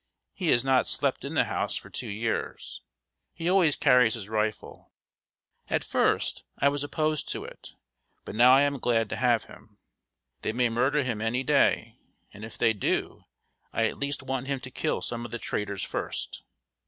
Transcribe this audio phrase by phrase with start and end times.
[0.33, 2.81] He has not slept in the house for two years.
[3.35, 4.91] He always carries his rifle.
[5.69, 7.75] At first, I was opposed to it,
[8.25, 9.77] but now I am glad to have him.
[10.41, 11.99] They may murder him any day,
[12.33, 13.25] and if they do,
[13.71, 16.41] I at least want him to kill some of the traitors first.